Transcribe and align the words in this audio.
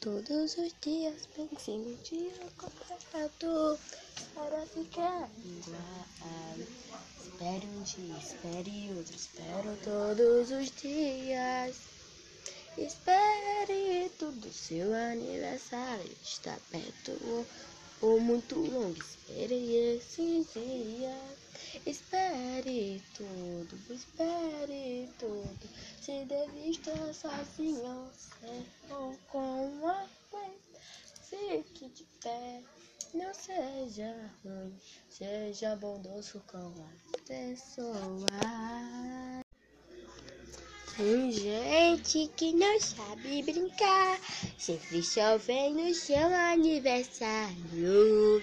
Todos 0.00 0.56
os 0.56 0.72
dias 0.80 1.28
pense 1.34 1.72
um 1.72 1.96
dia 2.04 2.32
completo 2.56 3.78
para 4.32 4.64
ficar 4.66 5.28
igual. 5.44 6.56
Espere 7.20 7.66
um 7.66 7.82
dia, 7.82 8.16
espere 8.16 8.92
outro, 8.96 9.16
espero 9.16 9.76
todos 9.82 10.52
os 10.52 10.70
dias. 10.80 11.76
Espere 12.76 14.08
tudo, 14.20 14.52
seu 14.52 14.94
aniversário 14.94 16.16
está 16.22 16.56
perto 16.70 17.46
ou, 18.00 18.20
muito 18.20 18.54
longo. 18.54 18.96
Espere 19.02 19.96
esse 19.96 20.46
dia. 20.54 21.16
Espere 21.84 23.02
tudo, 23.16 23.76
espere 23.92 25.08
tudo. 25.18 25.68
Se 26.00 26.24
deve 26.24 26.70
estar 26.70 27.12
sozinho, 27.12 28.08
ou 28.90 29.18
com 29.28 29.88
a 29.88 30.06
mãe. 30.32 30.52
Fique 31.28 31.77
de 31.88 32.04
pé, 32.22 32.62
não 33.14 33.32
seja 33.32 34.30
ruim. 34.44 34.76
Seja 35.08 35.76
bondoso 35.76 36.42
com 36.46 36.74
as 36.84 37.20
pessoas. 37.22 38.24
Tem 40.96 41.30
gente 41.30 42.28
que 42.36 42.52
não 42.52 42.80
sabe 42.80 43.42
brincar, 43.42 44.20
sempre 44.58 45.02
só 45.02 45.38
vem 45.38 45.72
no 45.74 45.94
seu 45.94 46.26
aniversário. 46.52 48.42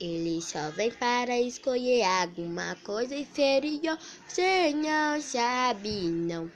Ele 0.00 0.40
só 0.42 0.70
vem 0.70 0.90
para 0.92 1.38
escolher 1.40 2.02
alguma 2.02 2.76
coisa 2.84 3.14
inferior, 3.16 3.98
você 4.28 4.72
não 4.74 5.20
sabe 5.20 5.90
não. 6.08 6.50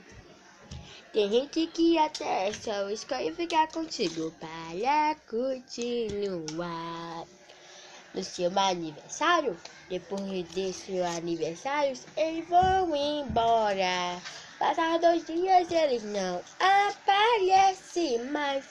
Tem 1.15 1.31
gente 1.31 1.67
que 1.67 1.97
até 1.97 2.51
só 2.51 2.89
escolhe 2.89 3.33
ficar 3.33 3.71
contigo 3.71 4.33
para 4.37 5.15
continuar. 5.29 7.25
No 8.13 8.21
seu 8.21 8.51
aniversário, 8.59 9.57
depois 9.87 10.45
de 10.49 10.73
seu 10.73 11.05
aniversário, 11.05 11.97
eles 12.17 12.49
vão 12.49 12.93
embora. 12.93 14.21
Passar 14.59 14.99
dois 14.99 15.23
dias 15.23 15.71
eles 15.71 16.03
não 16.03 16.43
aparecem 16.59 18.21
mais. 18.25 18.65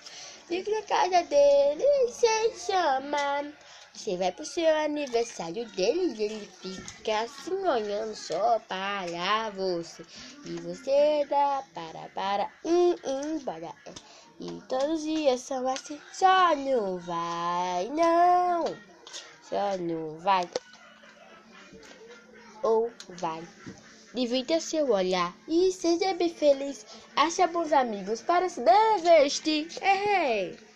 Fica 0.46 0.70
na 0.70 0.82
casa 0.82 1.22
deles 1.22 2.14
sem 2.14 2.54
chamar. 2.58 3.46
Você 3.94 4.16
vai 4.16 4.32
pro 4.32 4.44
seu 4.44 4.68
aniversário 4.84 5.66
dele 5.70 6.14
e 6.18 6.22
ele 6.24 6.46
fica 6.60 7.20
assim 7.20 7.54
olhando 7.54 8.14
só 8.14 8.58
para 8.58 9.50
você. 9.50 10.04
E 10.44 10.60
você 10.60 11.24
dá 11.30 11.62
para, 11.72 12.08
para, 12.08 12.50
um, 12.64 12.96
um, 13.04 13.40
para. 13.40 13.72
E 14.40 14.60
todos 14.68 14.98
os 14.98 15.02
dias 15.04 15.40
são 15.40 15.66
assim, 15.68 15.98
só 16.12 16.56
não 16.56 16.98
vai, 16.98 17.88
não. 17.88 18.64
Só 19.48 19.78
não 19.78 20.18
vai. 20.18 20.50
Ou 22.64 22.90
vai. 23.10 23.46
Divirta 24.12 24.58
seu 24.60 24.90
olhar 24.90 25.34
e 25.46 25.70
seja 25.70 26.14
bem 26.14 26.34
feliz. 26.34 26.84
Acha 27.14 27.46
bons 27.46 27.72
amigos 27.72 28.20
para 28.20 28.48
se 28.48 28.60
divertir. 28.60 29.68
Hey! 29.80 30.73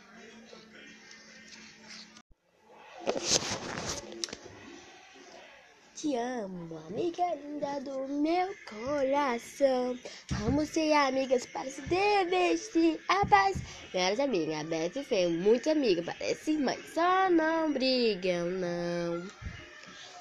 Te 6.01 6.15
amo, 6.15 6.79
amiga 6.87 7.25
linda 7.35 7.81
do 7.81 8.07
meu 8.07 8.55
coração. 8.71 9.99
Vamos 10.31 10.69
ser 10.69 10.93
amigas 10.93 11.45
para 11.47 11.69
se 11.69 11.83
divertir. 11.83 13.01
A 13.09 13.27
paz, 13.27 13.57
minhas 13.93 14.21
amigas, 14.21 14.63
Beth 14.69 14.93
e 14.95 15.03
Fê, 15.03 15.27
muito 15.27 15.69
amiga, 15.69 16.01
parece 16.05 16.57
mãe, 16.57 16.79
só 16.95 17.29
não 17.29 17.73
brigam, 17.73 18.47
não. 18.49 19.27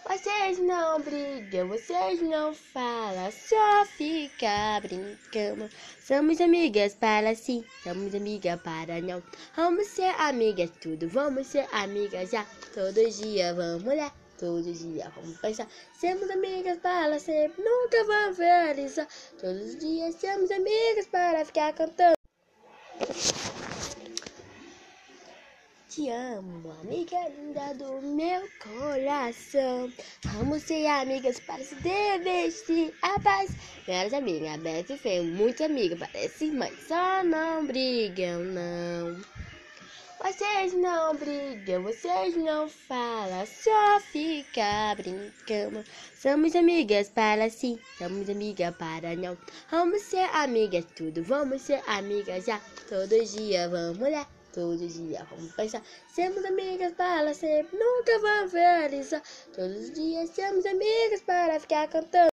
Vocês 0.10 0.58
não 0.58 1.00
brigam, 1.00 1.68
vocês 1.68 2.24
não 2.24 2.56
falam, 2.56 3.32
só 3.32 3.86
fica 3.86 4.80
brincando. 4.82 5.70
Somos 6.00 6.42
amigas 6.42 6.96
para 6.96 7.36
sim, 7.36 7.64
somos 7.84 8.16
amigas 8.16 8.60
para 8.62 9.00
não. 9.00 9.22
Vamos 9.56 9.86
ser 9.86 10.16
amigas 10.18 10.72
tudo, 10.82 11.08
vamos 11.08 11.46
ser 11.46 11.68
amigas 11.72 12.32
já. 12.32 12.48
Todo 12.74 13.08
dia 13.12 13.54
vamos 13.54 13.96
lá, 13.96 14.12
todo 14.38 14.72
dia 14.72 15.12
vamos 15.16 15.38
pensar. 15.40 15.68
Somos 16.00 16.30
amigas 16.30 16.78
para 16.80 17.20
sempre, 17.20 17.64
nunca 17.64 18.04
vamos 18.06 18.38
realizar. 18.38 19.08
Todos 19.40 19.62
os 19.62 19.78
dias 19.78 20.16
somos 20.16 20.52
amigas 20.52 21.08
para 21.08 21.44
ficar 21.46 21.74
cantando. 21.74 22.18
Te 25.90 26.10
amo, 26.12 26.72
amiga 26.84 27.18
linda 27.30 27.74
do 27.74 28.00
meu 28.02 28.48
coração. 28.62 29.92
Vamos 30.26 30.62
ser 30.62 30.86
amigas 30.86 31.40
para 31.40 31.64
se 31.64 31.76
divertir. 31.76 32.94
A 33.02 33.20
paz, 33.20 33.50
minhas 33.88 34.14
amigas, 34.14 34.58
Beth 34.58 34.94
e 34.94 34.98
Fê, 34.98 35.22
muito 35.22 35.64
amiga, 35.64 35.96
parece 35.96 36.52
mãe, 36.52 36.72
só 36.88 37.24
não 37.24 37.66
brigam, 37.66 38.44
não. 38.44 39.20
Vocês 40.20 40.74
não 40.74 41.16
brigam, 41.16 41.84
vocês 41.84 42.36
não 42.36 42.68
falam, 42.68 43.46
só 43.46 44.00
fica 44.00 44.96
brincando. 44.96 45.84
Somos 46.16 46.56
amigas 46.56 47.10
para 47.10 47.50
sim, 47.50 47.80
somos 48.00 48.28
amigas 48.28 48.76
para 48.78 49.16
não. 49.16 49.38
Vamos 49.70 50.02
ser 50.02 50.28
amigas 50.34 50.86
tudo, 50.96 51.24
vamos 51.24 51.62
ser 51.62 51.84
amigas 51.88 52.46
já. 52.46 52.60
Todo 52.90 53.24
dia 53.26 53.70
vamos 53.70 54.12
lá. 54.12 54.28
Todos 54.52 54.82
os 54.82 54.94
dias 54.96 55.24
vamos 55.30 55.54
pensar, 55.54 55.84
somos 56.16 56.44
amigas 56.44 56.94
para 56.94 57.32
sempre, 57.36 57.78
nunca 57.78 58.18
vamos 58.20 58.54
realizar. 58.54 59.22
Todos 59.54 59.78
os 59.78 59.94
dias 59.94 60.32
somos 60.32 60.66
amigas 60.66 61.22
para 61.22 61.60
ficar 61.60 61.88
cantando. 61.90 62.37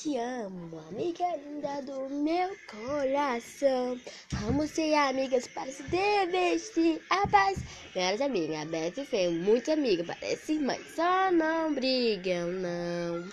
Te 0.00 0.16
amo, 0.16 0.78
amiga 0.88 1.36
linda 1.36 1.82
do 1.82 2.08
meu 2.08 2.56
coração. 2.70 4.00
Vamos 4.32 4.70
ser 4.70 4.94
amigas 4.94 5.46
para 5.48 5.70
se 5.70 5.82
divertir. 5.82 7.02
A 7.10 7.26
paz, 7.26 7.58
minhas 7.94 8.18
amigas, 8.22 8.64
Beth 8.70 8.96
e 8.96 9.04
Fê, 9.04 9.28
muito 9.28 9.70
amiga, 9.70 10.02
parece 10.02 10.58
mãe, 10.58 10.80
só 10.96 11.30
não 11.30 11.74
brigam, 11.74 12.50
não. 12.50 13.28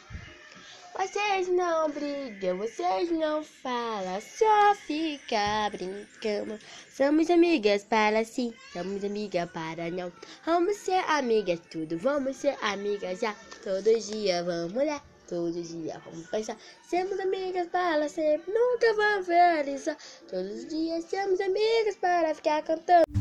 Vocês 0.98 1.48
não 1.48 1.90
brigam, 1.90 2.58
vocês 2.58 3.12
não 3.12 3.44
falam, 3.44 4.20
só 4.20 4.76
fica 4.76 5.70
brincando. 5.72 6.60
Somos 6.90 7.30
amigas 7.30 7.86
para 7.86 8.26
sim, 8.26 8.54
somos 8.74 9.06
amigas 9.06 9.50
para 9.52 9.90
não. 9.90 10.12
Vamos 10.46 10.76
ser 10.76 11.02
amigas 11.08 11.62
tudo, 11.72 11.98
vamos 11.98 12.36
ser 12.36 12.58
amigas 12.62 13.22
já. 13.22 13.34
Todo 13.64 13.98
dia 14.00 14.44
vamos 14.44 14.86
lá, 14.86 15.02
todo 15.28 15.52
dia 15.52 16.02
vamos 16.06 16.28
pensar. 16.28 16.58
Somos 16.90 17.20
amigas 17.20 17.68
para 17.68 18.08
sempre, 18.10 18.54
nunca 18.54 18.94
vamos 18.94 19.28
realizar. 19.28 19.98
Todos 20.30 20.52
os 20.52 20.68
dias 20.68 21.06
somos 21.06 21.40
amigas 21.42 21.96
para 21.98 22.34
ficar 22.34 22.64
cantando. 22.64 23.17